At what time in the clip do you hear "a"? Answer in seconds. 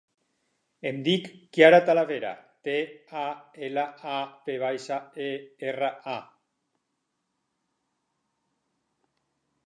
3.23-3.25, 4.13-4.15, 6.15-6.17